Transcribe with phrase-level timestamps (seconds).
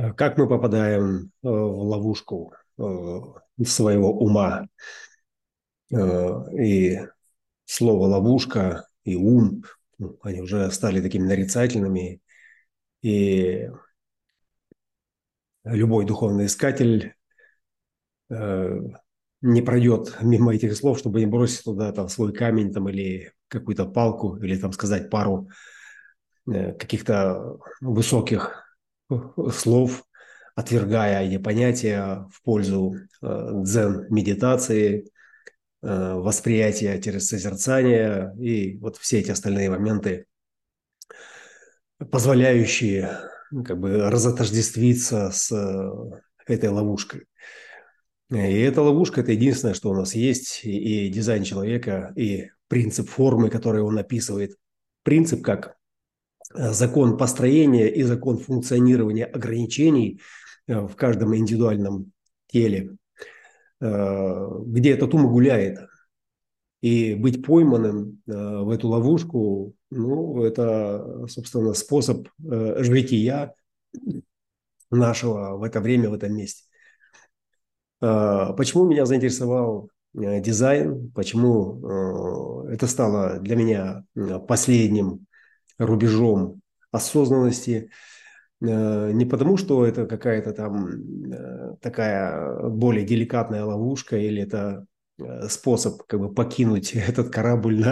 [0.00, 2.82] Э, как мы попадаем э, в ловушку э,
[3.64, 4.66] своего ума?
[5.92, 7.00] И
[7.64, 9.64] слово «ловушка» и «ум»
[9.98, 12.20] ну, они уже стали такими нарицательными.
[13.02, 13.68] И
[15.64, 17.16] любой духовный искатель
[18.28, 23.84] не пройдет мимо этих слов, чтобы не бросить туда там, свой камень там, или какую-то
[23.86, 25.48] палку, или там сказать пару
[26.46, 28.69] каких-то высоких
[29.52, 30.04] слов,
[30.54, 35.10] отвергая эти понятия в пользу э, дзен-медитации,
[35.82, 40.26] э, восприятия через созерцание и вот все эти остальные моменты,
[42.10, 43.18] позволяющие
[43.64, 47.26] как бы разотождествиться с э, этой ловушкой.
[48.30, 53.50] И эта ловушка– это единственное, что у нас есть, и, дизайн человека, и принцип формы,
[53.50, 54.56] который он описывает.
[55.02, 55.76] Принцип как
[56.52, 60.20] закон построения и закон функционирования ограничений
[60.66, 62.12] э, в каждом индивидуальном
[62.48, 62.96] теле,
[63.80, 65.78] э, где этот ум гуляет.
[66.82, 73.54] И быть пойманным в эту ловушку, ну, это, собственно, способ жития
[74.90, 76.64] нашего в это время, в этом месте.
[77.98, 84.06] Почему меня заинтересовал дизайн, почему это стало для меня
[84.48, 85.26] последним
[85.80, 86.60] рубежом
[86.92, 87.90] осознанности,
[88.60, 94.86] э, не потому, что это какая-то там э, такая более деликатная ловушка или это
[95.18, 97.84] э, способ как бы покинуть этот корабль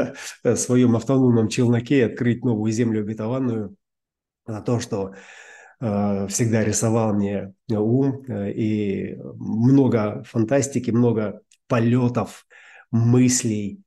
[0.44, 3.75] на своем автономном челноке и открыть новую землю обетованную,
[4.47, 5.14] а то, что
[5.81, 12.48] всегда рисовал мне ум и много фантастики, много полетов,
[12.91, 13.81] мыслей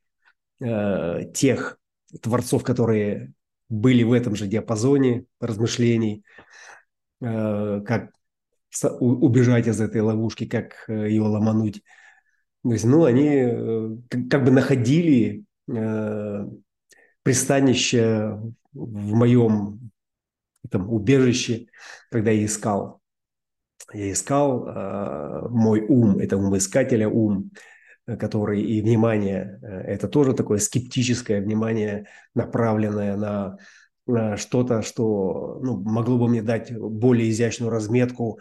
[0.58, 1.78] тех
[2.22, 3.34] творцов, которые
[3.72, 6.26] были в этом же диапазоне размышлений,
[7.22, 8.12] э, как
[9.00, 11.82] убежать из этой ловушки, как э, ее ломануть.
[12.64, 13.96] То есть, ну, они э,
[14.30, 15.46] как бы находили
[17.24, 18.38] пристанище
[18.74, 19.92] в моем
[20.70, 21.68] там, убежище,
[22.10, 23.00] когда я искал.
[23.94, 27.52] Я искал мой ум, это ум искателя, ум,
[28.18, 33.58] который и внимание, э, это тоже такое скептическое внимание, направленное на,
[34.38, 38.40] что-то, что ну, могло бы мне дать более изящную разметку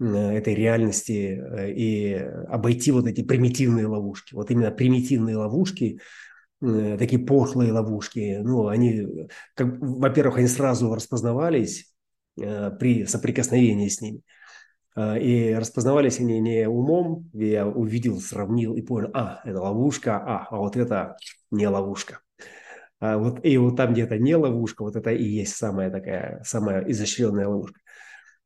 [0.00, 2.14] э, этой реальности э, и
[2.48, 4.34] обойти вот эти примитивные ловушки.
[4.34, 6.00] Вот именно примитивные ловушки,
[6.60, 11.92] такие пошлые ловушки, ну, они, как, во-первых, они сразу распознавались
[12.36, 14.20] при соприкосновении с ними–
[14.96, 20.56] и распознавались они не умом, я увидел, сравнил и понял, а, это ловушка, а, а
[20.56, 21.16] вот это
[21.50, 22.20] не ловушка.
[23.00, 26.42] А вот, и вот там, где это не ловушка, вот это и есть самая такая,
[26.44, 27.80] самая изощренная ловушка.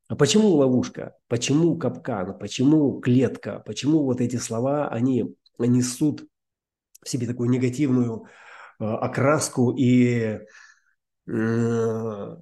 [0.07, 1.15] А почему ловушка?
[1.27, 2.37] Почему капкан?
[2.39, 3.61] Почему клетка?
[3.65, 6.25] Почему вот эти слова, они несут
[7.03, 8.25] в себе такую негативную
[8.79, 10.39] э, окраску и
[11.27, 12.37] э,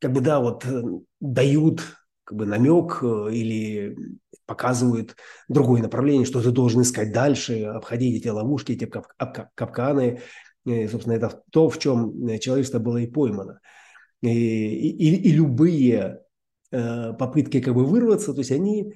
[0.00, 0.82] как бы, да, вот э,
[1.20, 1.82] дают
[2.24, 3.96] как бы намек э, или
[4.46, 5.16] показывают
[5.48, 10.20] другое направление, что ты должен искать дальше, обходить эти ловушки, эти кап кап капканы.
[10.66, 13.60] И, собственно, это то, в чем э, человечество было и поймано.
[14.22, 16.20] И, и, и любые
[16.70, 18.94] э, попытки как бы вырваться, то есть они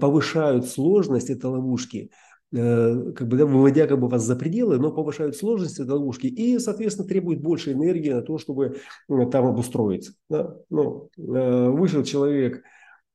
[0.00, 4.90] повышают сложность этой ловушки– Э, как бы, да, выводя как бы вас за пределы, но
[4.90, 8.78] повышают сложность этой ловушки и, соответственно, требует больше энергии на то, чтобы
[9.08, 10.14] там обустроиться.
[10.28, 10.56] Да?
[10.68, 12.62] Ну, э, вышел человек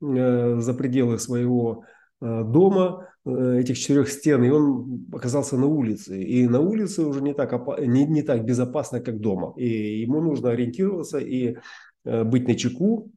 [0.01, 1.83] э, за пределы своего
[2.21, 6.23] дома, этих четырех стен, и он оказался на улице.
[6.23, 9.53] И на улице уже не так, не, не так безопасно, как дома.
[9.57, 11.57] И ему нужно ориентироваться и
[12.05, 13.11] быть на чеку,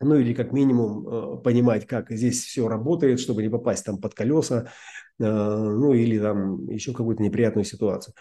[0.00, 4.68] ну или как минимум понимать, как здесь все работает, чтобы не попасть там под колеса,
[4.68, 8.14] Э, ну или там еще какую-то неприятную ситуацию.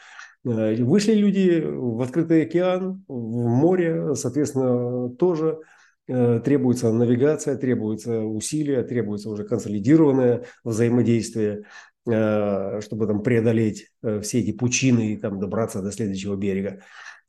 [0.45, 5.59] Э, вышли люди в открытый океан, в море, соответственно, тоже
[6.07, 11.63] э, требуется навигация, требуется усилия, требуется уже консолидированное взаимодействие,
[12.07, 13.87] чтобы там преодолеть
[14.21, 16.83] все эти пучины и там добраться до следующего берега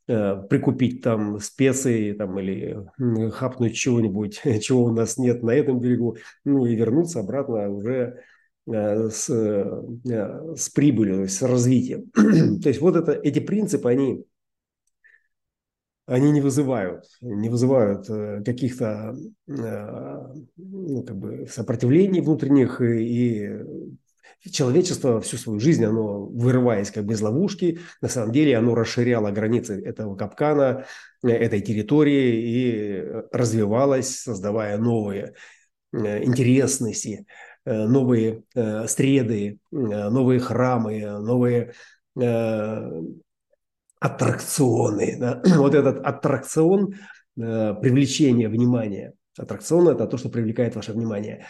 [0.05, 2.77] прикупить там специи там, или
[3.31, 8.35] хапнуть чего-нибудь, чего у нас нет на этом берегу, ну и вернуться обратно уже Э,
[8.67, 12.11] с, э, с прибылью, с развитием.
[12.61, 14.25] То есть вот это, эти принципы, они,
[16.05, 19.15] они не вызывают, не вызывают э, каких-то
[19.47, 23.57] ну, как бы сопротивлений внутренних и
[24.51, 29.31] человечество всю свою жизнь, оно вырываясь как бы из ловушки, на самом деле оно расширяло
[29.31, 30.85] границы этого капкана,
[31.23, 35.33] этой территории и развивалось, создавая новые
[35.91, 37.25] интересности,
[37.67, 38.43] новые
[38.87, 41.73] среды, новые храмы, новые
[43.99, 45.41] аттракционы.
[45.57, 46.95] Вот этот аттракцион
[47.35, 49.13] привлечения внимания.
[49.37, 51.45] Аттракцион– это то, что привлекает ваше внимание.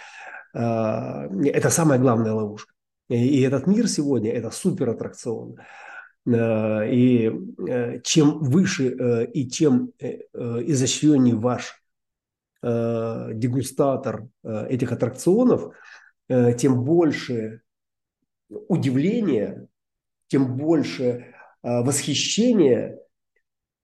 [0.53, 2.73] Это самая главная ловушка.
[3.09, 5.57] И этот мир сегодня– это супер аттракцион.
[6.27, 7.31] И
[8.03, 9.91] чем выше и чем
[10.33, 11.81] изощреннее ваш
[12.61, 15.69] э, дегустатор э, этих аттракционов, э,
[16.29, 17.61] тем больше
[18.49, 19.67] удивления,
[20.27, 21.23] тем больше э,
[21.61, 22.99] восхищения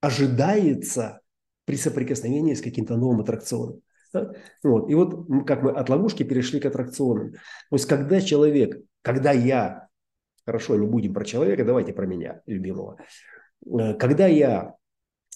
[0.01, 1.21] ожидается
[1.65, 3.81] при соприкосновении с каким-то новым аттракционом.
[4.63, 4.89] Вот.
[4.89, 7.31] И вот как мы от ловушки перешли к аттракционам.
[7.31, 7.39] То
[7.71, 9.87] есть когда человек, когда я,
[10.45, 12.97] хорошо, не будем про человека, давайте про меня, любимого.
[13.65, 14.75] Э, когда я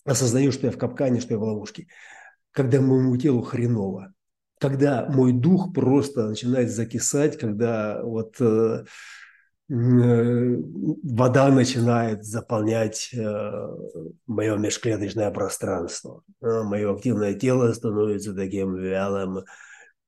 [0.06, 1.88] осознаю, что я в капкане, что я в ловушке,
[2.52, 4.14] когда моему телу хреново,
[4.60, 8.86] когда мой дух просто начинает закисать, когда вот э,
[9.70, 10.56] э,
[11.04, 13.68] вода начинает заполнять э,
[14.26, 16.24] мое межклеточное пространство.
[16.42, 19.44] Мое активное тело становится таким вялым,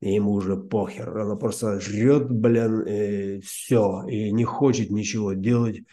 [0.01, 1.15] и ему уже похер.
[1.17, 5.83] Оно просто жрет, блин, и все, и не хочет ничего делать.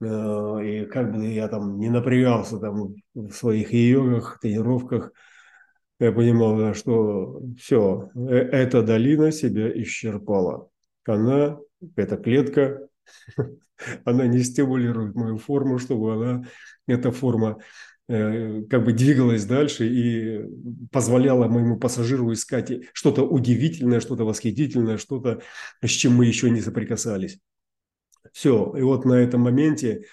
[0.00, 5.10] Э, и как бы я там не напрягался там в своих йогах, тренировках–
[5.98, 10.68] я понимал, что все, э, эта долина себя исчерпала.
[11.04, 11.58] Она,
[11.96, 12.88] эта клетка,
[14.04, 16.44] она не стимулирует мою форму, чтобы она,
[16.86, 17.58] эта форма
[18.08, 20.44] э, как бы двигалась дальше и
[20.92, 25.42] позволяла моему пассажиру искать что-то удивительное, что-то восхитительное, что-то,
[25.82, 27.40] с чем мы еще не соприкасались.
[28.32, 30.04] Все, и вот на этом моменте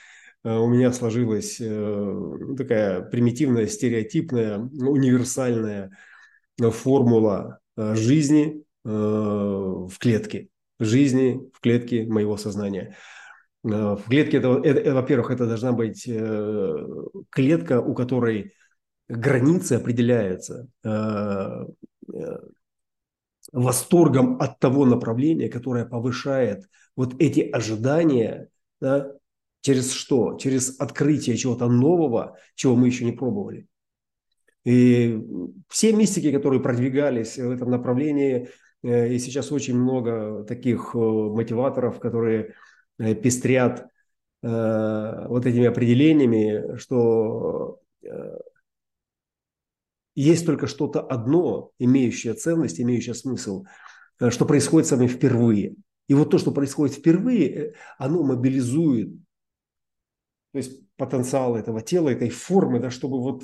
[0.51, 5.97] у меня сложилась э, такая примитивная, стереотипная, универсальная
[6.61, 10.47] э, формула жизни в клетке,
[10.79, 12.95] жизни в клетке моего сознания.
[13.63, 16.07] В клетке, это, это, во-первых, это должна быть
[17.31, 18.53] клетка, у которой
[19.09, 20.69] границы определяются
[23.51, 28.49] восторгом от того направления, которое повышает вот эти ожидания
[28.79, 29.11] да,
[29.65, 30.37] Через что?
[30.37, 33.65] Через открытие чего-то нового, чего мы еще не пробовали.
[34.63, 35.19] И
[35.69, 38.49] все мистики, которые продвигались в этом направлении,
[38.83, 42.53] э, и сейчас очень много таких э, мотиваторов, которые
[42.99, 43.87] э, пестрят
[44.43, 47.79] вот этими определениями, что
[50.13, 53.63] есть только что-то одно, имеющее ценность, имеющее смысл,
[54.29, 55.73] что происходит с вами впервые.
[56.07, 59.15] И вот то, что происходит впервые, оно мобилизует
[60.55, 63.43] то есть потенциал этого тела, этой формы, да, чтобы вот,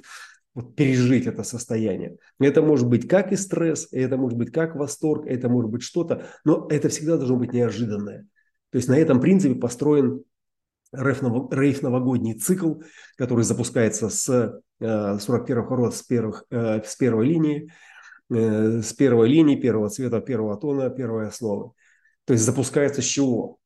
[0.53, 2.15] вот пережить это состояние.
[2.39, 6.27] Это может быть как и стресс, это может быть как восторг, это может быть что-то,
[6.45, 8.27] но это всегда должно быть неожиданное.
[8.69, 10.23] То есть на этом принципе построен
[10.93, 12.75] рейф новогодний цикл,
[13.17, 17.73] который запускается с 41 рода, с, первых, э, с первой линии,
[18.29, 21.73] э, с первой линии, первого цвета, первого тона, первой основы.
[22.23, 23.57] То есть запускается с чего?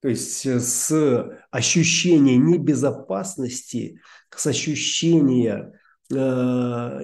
[0.00, 4.00] То есть э, с ощущения небезопасности,
[4.34, 5.72] с ощущения
[6.12, 7.00] э,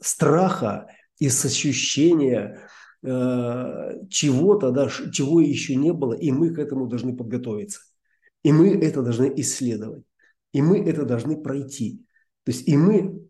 [0.00, 0.88] страха
[1.18, 2.68] и с ощущения
[3.02, 7.80] э, чего-то, да, чего еще не было, и мы к этому должны подготовиться.
[8.42, 10.04] И мы это должны исследовать.
[10.52, 12.04] И мы это должны пройти.
[12.44, 13.28] То есть и мы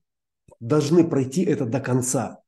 [0.60, 2.40] должны пройти это до конца.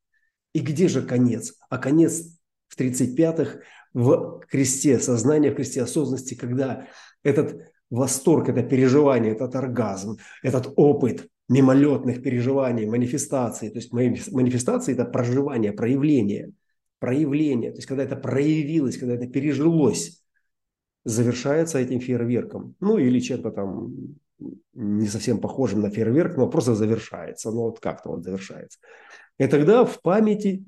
[0.52, 1.54] И где же конец?
[1.68, 2.22] А конец
[2.68, 3.60] в 35-х
[3.96, 6.86] в кресте сознания, в кресте осознанности, когда
[7.22, 15.06] этот восторг, это переживание, этот оргазм, этот опыт мимолетных переживаний, манифестаций, то есть манифестации– это
[15.06, 16.52] проживание, проявление,
[16.98, 20.22] проявление, то есть когда это проявилось, когда это пережилось,
[21.04, 23.94] завершается этим фейерверком, ну или чем-то там
[24.74, 28.78] не совсем похожим на фейерверк, но просто завершается, ну вот как-то вот завершается.
[29.38, 30.66] И тогда в памяти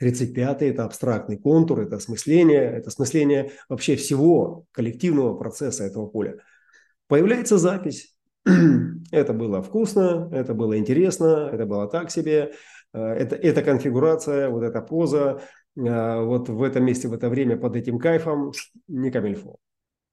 [0.00, 6.38] 35-й– это абстрактный контур, это осмысление, это осмысление вообще всего коллективного процесса этого поля.
[7.08, 8.16] Появляется запись.
[9.10, 12.52] это было вкусно, это было интересно, это было так себе.
[12.92, 15.40] Э, это, эта конфигурация, вот эта поза,
[15.76, 18.52] э, вот в этом месте, в это время под этим кайфом
[18.88, 19.56] не камильфо.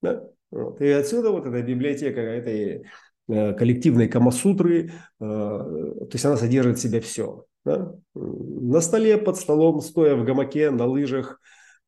[0.02, 0.24] Да?
[0.52, 0.82] Вот.
[0.82, 2.86] И отсюда вот эта библиотека этой
[3.28, 7.46] э, коллективной камасутры, то есть она содержит в себе все.
[7.65, 7.96] Да?
[8.13, 11.39] На столе, под столом, стоя в гамаке, на лыжах,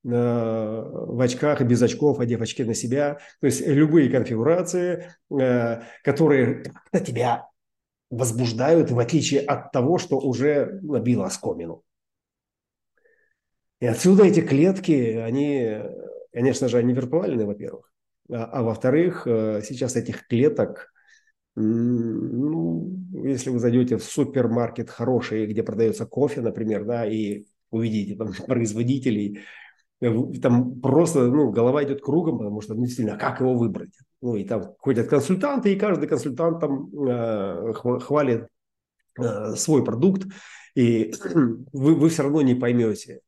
[0.05, 3.17] в очках и без очков, одев очки на себя.
[3.41, 6.63] То есть любые конфигурации, э, которые
[6.93, 7.47] тебя
[8.11, 11.81] возбуждают, в отличие от того, что уже набило оскомину.
[13.79, 15.79] И отсюда эти клетки, они,
[16.31, 17.91] конечно же, они виртуальные, во-первых.
[18.31, 20.93] А, а во-вторых, сейчас этих клеток
[21.55, 22.93] ну,
[23.23, 29.39] если вы зайдете в супермаркет хороший, где продается кофе, например, да, и увидите там производителей,
[29.99, 33.93] там просто ну, голова идет кругом, потому что ну, действительно, а как его выбрать?
[34.21, 38.47] Ну, и там ходят консультанты, и каждый консультант там э, хвалит
[39.17, 40.27] э, свой продукт,
[40.75, 41.13] и
[41.73, 43.21] вы, вы все равно не поймете,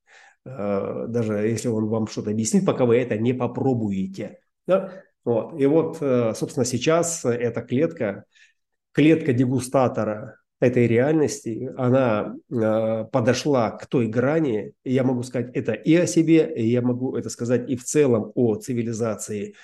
[0.46, 4.40] э, даже если он вам что-то объяснит, пока вы это не попробуете.
[4.68, 4.92] Да?
[5.28, 5.60] Вот.
[5.60, 8.24] И вот, э, собственно, сейчас эта клетка,
[8.94, 15.94] клетка дегустатора этой реальности, она э, подошла к той грани, я могу сказать это и
[15.96, 19.56] о себе, и я могу это сказать и в целом о цивилизации,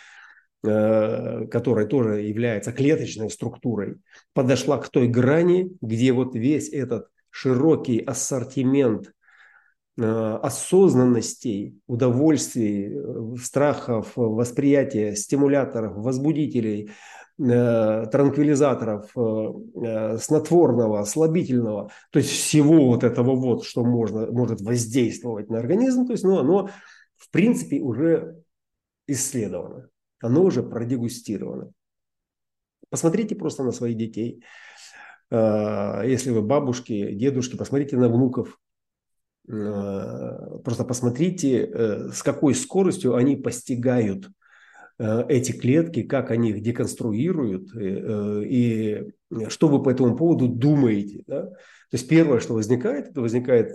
[0.65, 3.95] э, которая тоже является клеточной структурой,
[4.33, 9.13] подошла к той грани, где вот весь этот широкий ассортимент
[9.97, 16.89] осознанностей, удовольствий, э, страхов, восприятия, стимуляторов, возбудителей,
[17.39, 19.11] э, транквилизаторов,
[20.21, 26.13] снотворного, слабительного, то есть всего вот этого вот, что можно, может воздействовать на организм, то
[26.13, 26.69] есть ну, оно
[27.15, 28.43] в принципе уже
[29.07, 29.89] исследовано,
[30.21, 31.71] оно уже продегустировано.
[32.89, 34.43] Посмотрите просто на своих детей.
[35.31, 38.62] Если вы бабушки, дедушки, посмотрите на внуков, Э,
[39.45, 44.29] просто посмотрите, э, с какой скоростью они постигают
[44.99, 49.03] э, эти клетки, как они их деконструируют и
[49.49, 51.23] что вы по этому поводу думаете.
[51.27, 51.45] Да?
[51.47, 51.57] То
[51.93, 53.73] есть первое, что возникает, это возникает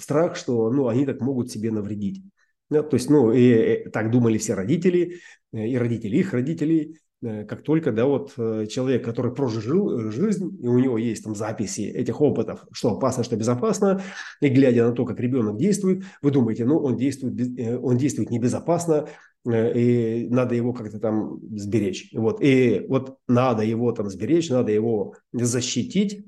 [0.00, 2.22] страх, что ну, они так могут себе навредить.
[2.70, 2.82] Да?
[2.82, 5.20] То есть, ну, и, так думали все родители,
[5.52, 7.13] и родители их родителей, Э,
[7.48, 11.34] как только, да, вот э, человек, который прожил э, жизнь, и у него есть там
[11.34, 14.02] записи этих опытов, что опасно, что безопасно,
[14.40, 17.34] и глядя на то, как ребенок действует, вы думаете, ну, он действует,
[17.82, 19.08] он действует небезопасно,
[19.46, 22.10] и надо его как-то там сберечь.
[22.14, 22.42] Вот.
[22.42, 26.24] И вот надо его там сберечь, надо его защитить.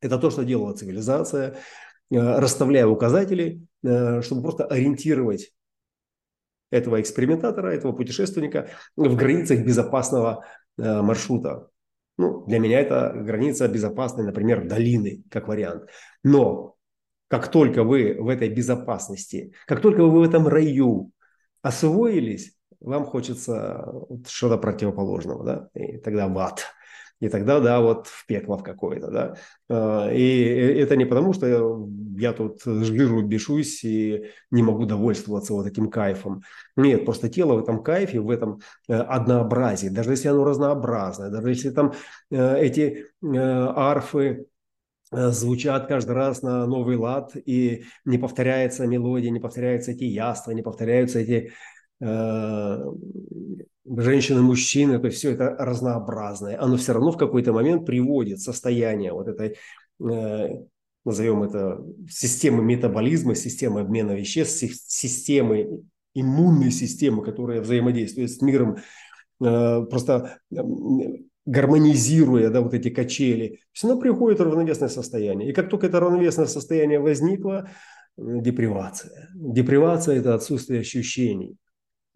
[0.00, 1.56] Это то, что делала цивилизация,
[2.10, 5.52] расставляя указатели, чтобы просто ориентировать
[6.70, 10.44] этого экспериментатора, этого путешественника в границах безопасного
[10.76, 11.68] э, маршрута.
[12.16, 15.88] Ну, для меня это граница безопасной, например, долины, как вариант.
[16.24, 16.74] Но
[17.28, 21.12] как только вы в этой безопасности, как только вы в этом раю
[21.62, 23.92] освоились, вам хочется
[24.26, 26.64] что-то противоположного, да, и тогда в ад
[27.20, 29.34] и тогда, да, вот в пекло в какое-то, да.
[29.68, 30.40] А, и
[30.78, 36.42] это не потому, что я тут жиру, бешусь и не могу довольствоваться вот этим кайфом.
[36.76, 41.48] Нет, просто тело в этом кайфе, в этом э, однообразии, даже если оно разнообразное, даже
[41.48, 41.92] если там
[42.30, 44.46] э, эти э, арфы,
[45.10, 50.60] звучат каждый раз на новый лад, и не повторяется мелодия, не повторяются эти яства, не
[50.60, 51.50] повторяются эти
[53.96, 59.12] женщины, мужчины, то есть все это разнообразное, оно все равно в какой-то момент приводит состояние
[59.12, 59.56] вот этой,
[60.00, 60.48] э,
[61.04, 65.82] назовем это, системы метаболизма, системы обмена веществ, системы
[66.14, 68.78] иммунной системы, которая взаимодействует с миром,
[69.40, 70.56] э, просто э,
[71.46, 75.50] гармонизируя да, вот эти качели, все равно приходит равновесное состояние.
[75.50, 77.70] И как только это равновесное состояние возникло,
[78.18, 79.30] депривация.
[79.34, 81.56] Депривация– это отсутствие ощущений.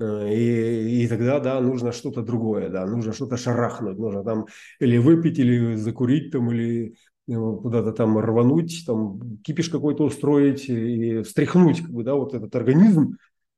[0.02, 4.47] Э, и, и тогда, да, нужно что-то другое, да, нужно что-то шарахнуть, нужно там
[4.80, 6.97] или выпить, или закурить, там, или
[7.28, 12.54] э, куда-то там рвануть, там кипиш какой-то устроить и встряхнуть, как бы, да, вот этот
[12.56, 13.16] организм,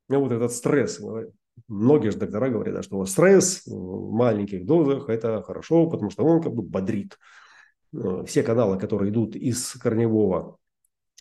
[0.08, 1.00] да, вот этот стресс.
[1.68, 6.42] Многие же доктора говорят, да, что стресс в маленьких дозах– это хорошо, потому что он
[6.42, 7.18] как бы бодрит.
[7.94, 10.58] Э, все каналы, которые идут из корневого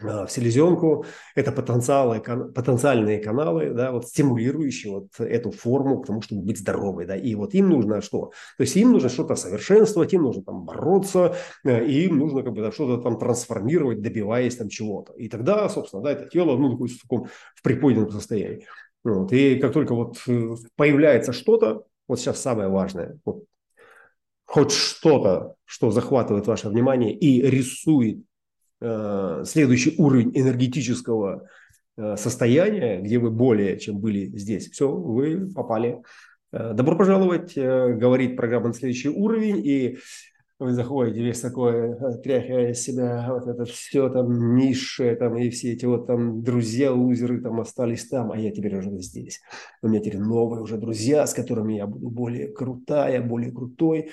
[0.02, 1.06] в селезенку.
[1.36, 7.06] Это потенциалы, потенциальные каналы, да, вот стимулирующие вот эту форму к тому, чтобы быть здоровой.
[7.06, 7.16] Да.
[7.16, 8.32] И вот им нужно что?
[8.58, 12.54] То есть им нужно что-то совершенствовать, им нужно там бороться, э, и им нужно как
[12.54, 15.14] бы да, что-то там трансформировать, добиваясь там чего-то.
[15.14, 18.66] И тогда, собственно, да, это тело ну, в таком в приподнятом состоянии.
[19.04, 19.32] Вот.
[19.32, 23.44] И как только вот э, появляется что-то, вот сейчас самое важное, вот,
[24.46, 28.24] хоть что-то, что захватывает ваше внимание и рисует
[29.46, 31.48] следующий уровень энергетического
[31.98, 34.70] э, состояния, где вы более, чем были здесь.
[34.70, 36.02] Все, вы попали.
[36.52, 39.98] Э, добро пожаловать, говорит программа на следующий уровень, и
[40.60, 45.74] вы заходите весь такой, тряхая из себя вот это все там низшее, там и все
[45.74, 49.42] эти вот там друзья, лузеры там остались там, а я теперь уже здесь.
[49.82, 54.12] У меня теперь новые уже друзья, с которыми я буду более крутая, более крутой.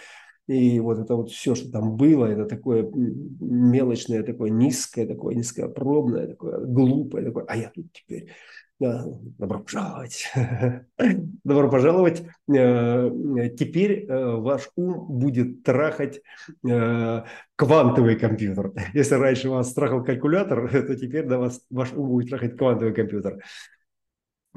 [0.51, 6.27] И вот это вот все, что там было, это такое мелочное, такое низкое, такое низкопробное,
[6.27, 8.33] такое глупое, такое, а я тут теперь
[8.81, 10.33] Добро пожаловать.
[11.45, 12.23] Добро пожаловать.
[12.49, 13.11] Э,
[13.57, 16.23] теперь э, ваш ум будет трахать
[16.67, 17.23] э,
[17.57, 18.73] квантовый компьютер.
[18.95, 23.45] Если раньше вас трахал калькулятор, то теперь да, вас, ваш ум будет трахать квантовый компьютер.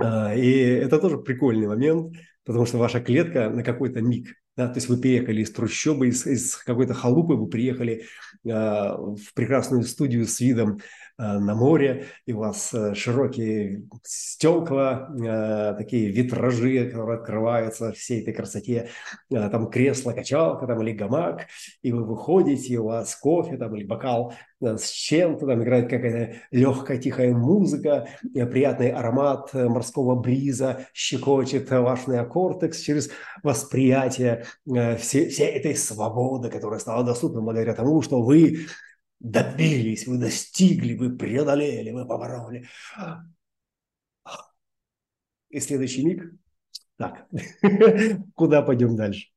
[0.01, 4.88] И это тоже прикольный момент, потому что ваша клетка на какой-то миг да, то есть
[4.88, 8.05] вы переехали из трущобы, из, из какой-то халупы, вы приехали
[8.45, 10.79] э, в прекрасную студию с видом
[11.17, 18.34] на море, и у вас э, широкие стекла, э, такие витражи, которые открываются всей этой
[18.34, 18.89] красоте,
[19.32, 21.48] э, там кресло, качалка там, или гамак,
[21.82, 25.89] и вы выходите, и у вас кофе там, или бокал э, с чем-то, там играет
[25.89, 33.10] какая-то легкая тихая музыка, э, приятный аромат э, морского бриза щекочет ваш неокортекс через
[33.43, 38.67] восприятие Э, все, вся этой свободы, которая стала доступна благодаря тому, что вы
[39.24, 42.68] добились, вы достигли, вы преодолели, вы побороли.
[45.50, 46.34] И следующий миг,
[46.98, 47.27] так,
[48.36, 49.30] куда пойдем дальше?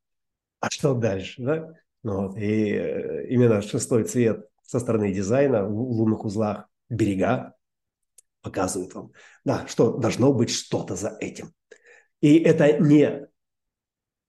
[0.60, 1.42] А что дальше?
[1.42, 1.72] Да?
[2.02, 7.54] Ну вот, и э, именно шестой цвет со стороны дизайна в лунных узлах берега
[8.42, 9.12] показывает вам,
[9.44, 11.52] да, что должно быть что-то за этим.
[12.20, 13.28] И это не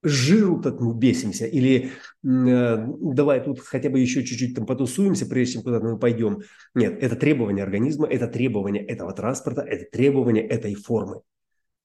[0.02, 1.90] жиру так мы бесимся, или
[2.24, 6.40] э, давай тут хотя бы еще чуть-чуть там потусуемся, прежде чем куда-то мы пойдем.
[6.74, 11.22] Нет, это требование организма, это требование этого транспорта, это требование этой формы.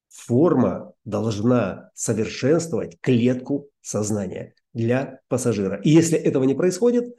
[0.08, 5.80] Форма должна совершенствовать клетку сознания для пассажира.
[5.82, 7.16] И если этого не происходит,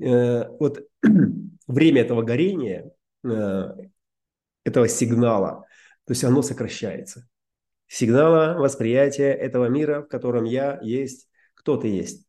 [0.00, 0.86] э, вот
[1.66, 2.92] время этого горения,
[3.24, 3.74] э,
[4.64, 5.64] этого сигнала,
[6.04, 7.26] то есть оно сокращается
[7.88, 12.26] сигнала восприятия этого мира, в котором я есть, кто ты есть.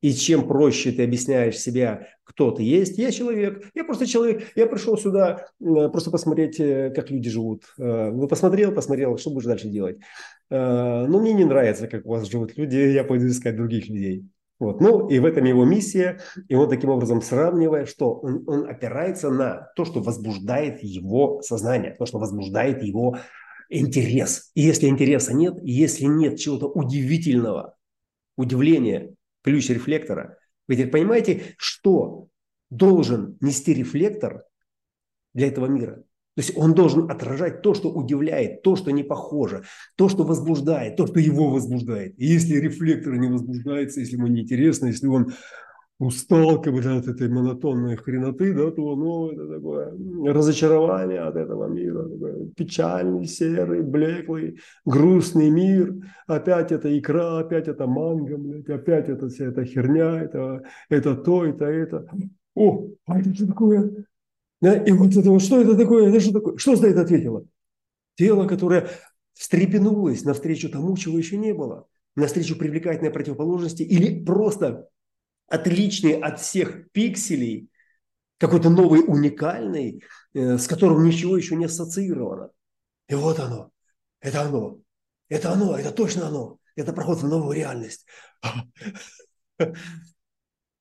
[0.00, 4.66] И чем проще ты объясняешь себя, кто ты есть, я человек, я просто человек, я
[4.66, 7.64] пришел сюда просто посмотреть, э, как люди живут.
[7.78, 9.98] Ну, посмотрел, посмотрел, что будешь дальше делать.
[10.50, 14.24] Э, ну, мне не нравится, как у вас живут люди, я пойду искать других людей.
[14.58, 14.80] Вот.
[14.80, 16.20] Ну, и в этом его миссия.
[16.48, 21.94] И он таким образом сравнивая, что он, он опирается на то, что возбуждает его сознание,
[21.96, 23.18] то, что возбуждает его
[23.68, 24.50] интерес.
[24.54, 27.76] И если интереса нет, если нет чего-то удивительного,
[28.36, 32.28] удивления, ключ рефлектора, вы теперь понимаете, что
[32.70, 34.44] должен нести рефлектор
[35.34, 36.04] для этого мира?
[36.38, 39.64] То есть он должен отражать то, что удивляет, то, что не похоже,
[39.96, 42.14] то, что возбуждает, то, что его возбуждает.
[42.16, 45.32] И если рефлектор не возбуждается, если ему неинтересно, если он
[45.98, 51.66] устал как бы, от этой монотонной хреноты, да, то ну, это такое разочарование от этого
[51.66, 55.94] мира, такой печальный, серый, блеклый, грустный мир,
[56.28, 61.44] опять это икра, опять это манго, блядь, опять это вся эта херня, это, это то,
[61.44, 62.08] это это.
[62.54, 64.06] О, а это что такое?
[64.60, 66.56] Да, и вот это вот, что это такое, это что такое?
[66.58, 67.44] Что за это ответило?
[68.16, 68.88] Тело, которое
[69.34, 74.88] встрепенулось навстречу тому, чего еще не было, навстречу привлекательной противоположности или просто
[75.48, 77.68] отличный от всех пикселей,
[78.38, 80.02] какой-то новый, уникальный,
[80.34, 82.50] э, с которым ничего еще не ассоциировано.
[83.08, 83.70] И вот оно,
[84.20, 84.80] это оно,
[85.28, 88.06] это оно, это точно оно, это проход в новую реальность.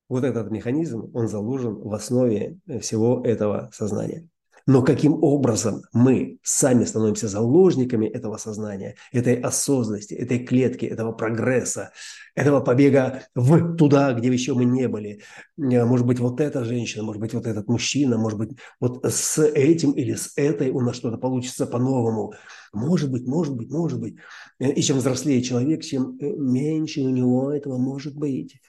[0.09, 4.29] Вот этот механизм, он заложен в основе всего этого сознания.
[4.67, 11.91] Но каким образом мы сами становимся заложниками этого сознания, этой осознанности, этой клетки, этого прогресса,
[12.35, 15.21] этого побега в туда, где еще мы не были.
[15.57, 18.51] Э, может быть, вот эта женщина, может быть, вот этот мужчина, может быть,
[18.81, 22.33] вот с этим или с этой у нас что-то получится по-новому.
[22.73, 24.17] Может быть, может быть, может быть.
[24.59, 28.59] Э, и чем взрослее человек, чем э, меньше у него этого может быть.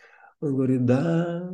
[0.40, 1.50] Он говорит, да,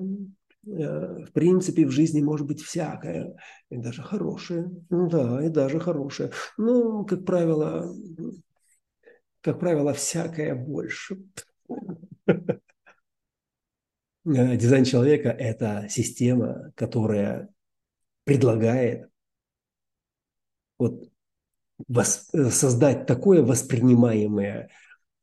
[0.67, 3.37] в принципе, в жизни может быть всякое,
[3.71, 4.71] и даже хорошее.
[4.91, 6.31] Ну да, и даже хорошее.
[6.57, 7.95] Ну, как правило,
[9.41, 11.19] как правило, всякое больше.
[14.27, 17.51] Э, дизайн человека– это система, которая
[18.25, 19.11] предлагает
[20.79, 21.11] вот,
[21.95, 22.03] э,
[22.51, 24.71] создать такое воспринимаемое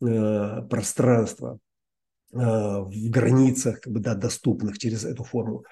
[0.02, 1.71] э, пространство, Э,
[2.32, 5.66] в границах как бы, да, доступных через эту форму,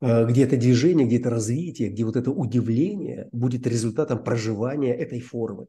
[0.00, 5.20] э, где это движение, где это развитие, где вот это удивление будет результатом проживания этой
[5.20, 5.66] формы.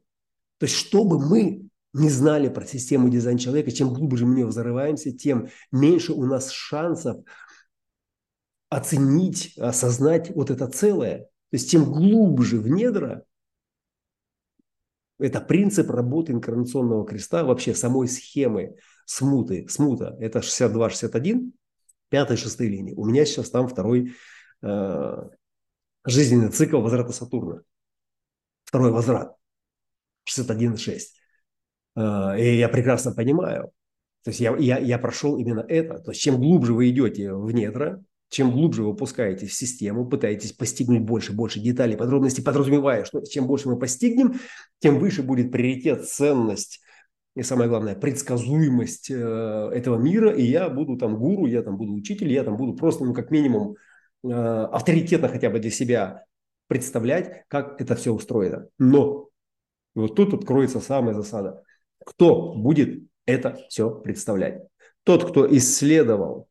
[0.58, 5.48] То есть, чтобы мы не знали про систему дизайн человека, чем глубже мы взрываемся, тем
[5.70, 7.24] меньше у нас шансов
[8.68, 11.18] оценить, осознать вот это целое.
[11.18, 13.24] То есть, тем глубже в недра,
[15.18, 19.66] это принцип работы инкарнационного креста, вообще самой схемы смуты.
[19.68, 21.52] Смута– это 62-61,
[22.10, 22.92] пятая, шестая линии.
[22.94, 24.14] У меня сейчас там второй
[24.62, 25.28] э,
[26.04, 27.62] жизненный цикл возврата Сатурна.
[28.64, 29.34] Второй возврат.
[30.28, 30.98] 61,6.
[31.96, 33.70] Э, и я прекрасно понимаю.
[34.24, 36.00] То есть я, я, я прошел именно это.
[36.00, 40.52] То есть чем глубже вы идете в недра, чем глубже вы опускаетесь в систему, пытаетесь
[40.52, 44.40] постигнуть больше, больше деталей, подробностей, подразумевая, что чем больше мы постигнем,
[44.80, 46.80] тем выше будет приоритет, ценность
[47.36, 51.92] и самое главное, предсказуемость э, этого мира, и я буду там гуру, я там буду
[51.92, 53.76] учитель, я там буду просто, ну, как минимум,
[54.24, 56.24] э, авторитетно хотя бы для себя
[56.66, 58.68] представлять, как это все устроено.
[58.78, 59.28] Но
[59.94, 61.62] вот тут откроется самая засада.
[62.06, 64.62] Кто будет это все представлять?
[65.04, 66.48] Тот, кто исследовал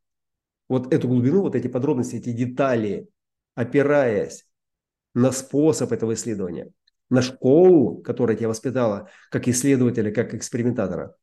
[0.70, 3.10] вот эту глубину, вот эти подробности, эти детали,
[3.56, 4.46] опираясь
[5.16, 6.72] на способ этого исследования,
[7.10, 11.16] на школу, которая тебя воспитала как исследователя, как экспериментатора.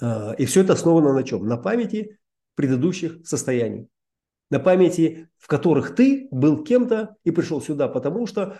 [0.00, 1.46] А, и все это основано на чем?
[1.46, 2.18] На памяти
[2.54, 3.88] предыдущих состояний.
[4.50, 8.56] На памяти, в которых ты был кем-то и пришел сюда, потому что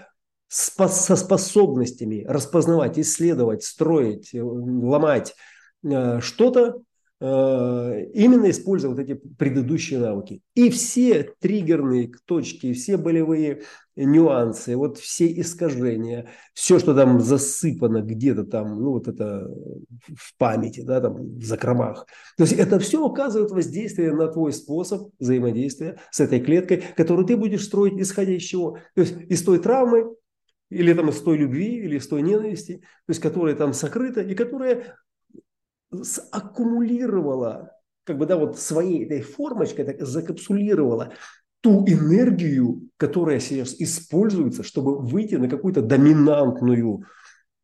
[0.49, 5.35] со способностями распознавать, исследовать, строить, э, ломать
[5.83, 6.83] э, что-то,
[7.25, 10.43] именно используя вот эти предыдущие навыки.
[10.55, 13.63] И все триггерные точки, все болевые
[13.97, 19.49] нюансы, вот все искажения, все, что там засыпано где-то там, ну вот это
[20.09, 22.07] в памяти, да, там в закромах.
[22.37, 27.37] То есть это все оказывает воздействие на твой способ взаимодействия с этой клеткой, которую ты
[27.37, 28.79] будешь строить исходя из чего?
[28.95, 30.15] То есть из той травмы,
[30.71, 34.35] или там из той любви, или из той ненависти, то есть которая там сокрыта и
[34.35, 34.97] которая
[36.31, 37.73] аккумулировала,
[38.05, 41.13] как бы, да, вот своей этой формочкой так закапсулировала
[41.61, 47.05] ту энергию, которая сейчас используется, чтобы выйти на какую-то доминантную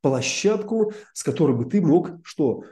[0.01, 2.65] площадку, с которой бы ты мог что?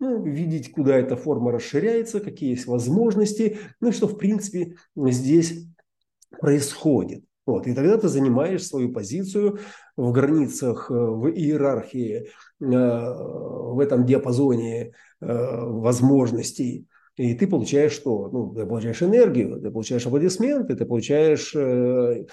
[0.00, 5.66] Ну, видеть, куда эта форма расширяется, какие есть возможности, ну и что, в принципе, здесь
[6.40, 7.24] происходит.
[7.46, 9.58] Вот, и тогда ты занимаешь свою позицию
[9.96, 12.26] в границах, э, в иерархии, э,
[12.60, 16.86] в этом диапазоне э, возможностей.
[17.16, 18.28] И ты получаешь что?
[18.32, 22.26] Ну, ты получаешь энергию, ты получаешь аплодисменты, ты получаешь э,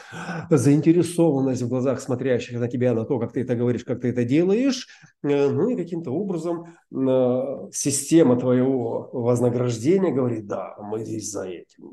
[0.50, 4.24] заинтересованность в глазах смотрящих на тебя, на то, как ты это говоришь, как ты это
[4.24, 4.88] делаешь.
[5.24, 11.91] Э, ну и каким-то образом э, система твоего вознаграждения говорит, да, мы здесь за этим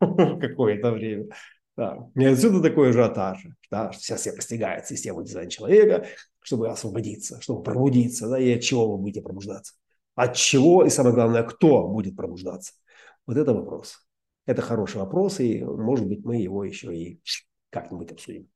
[0.40, 1.26] какое-то время.
[1.76, 2.08] Да.
[2.14, 6.06] И отсюда такой ажиотаж, да, сейчас я постигает систему дизайна человека,
[6.40, 9.74] чтобы освободиться, чтобы пробудиться, да, и от чего вы будете пробуждаться.
[10.14, 12.74] От чего и самое главное, кто будет пробуждаться.
[13.26, 14.06] Вот это вопрос.
[14.46, 17.20] Это хороший вопрос, и, может быть, мы его еще и
[17.70, 18.48] как-нибудь обсудим.